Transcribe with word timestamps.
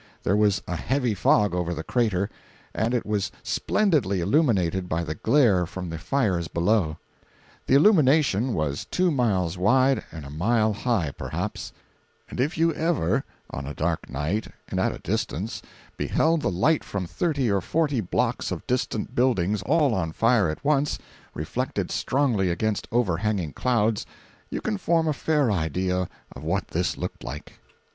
There 0.23 0.35
was 0.35 0.63
a 0.67 0.75
heavy 0.75 1.13
fog 1.13 1.53
over 1.53 1.75
the 1.75 1.83
crater 1.83 2.27
and 2.73 2.95
it 2.95 3.05
was 3.05 3.29
splendidly 3.43 4.19
illuminated 4.19 4.89
by 4.89 5.03
the 5.03 5.13
glare 5.13 5.67
from 5.67 5.91
the 5.91 5.99
fires 5.99 6.47
below. 6.47 6.97
The 7.67 7.75
illumination 7.75 8.55
was 8.55 8.85
two 8.89 9.11
miles 9.11 9.59
wide 9.59 10.03
and 10.11 10.25
a 10.25 10.31
mile 10.31 10.73
high, 10.73 11.11
perhaps; 11.15 11.71
and 12.31 12.39
if 12.39 12.57
you 12.57 12.73
ever, 12.73 13.23
on 13.51 13.67
a 13.67 13.75
dark 13.75 14.09
night 14.09 14.47
and 14.69 14.79
at 14.79 14.91
a 14.91 14.97
distance 14.97 15.61
beheld 15.97 16.41
the 16.41 16.49
light 16.49 16.83
from 16.83 17.05
thirty 17.05 17.51
or 17.51 17.61
forty 17.61 17.99
blocks 18.01 18.49
of 18.51 18.65
distant 18.65 19.13
buildings 19.13 19.61
all 19.67 19.93
on 19.93 20.13
fire 20.13 20.49
at 20.49 20.65
once, 20.65 20.97
reflected 21.35 21.91
strongly 21.91 22.49
against 22.49 22.87
over 22.91 23.17
hanging 23.17 23.53
clouds, 23.53 24.07
you 24.49 24.61
can 24.61 24.79
form 24.79 25.07
a 25.07 25.13
fair 25.13 25.51
idea 25.51 26.09
of 26.35 26.41
what 26.41 26.69
this 26.69 26.97
looked 26.97 27.23
like. 27.23 27.59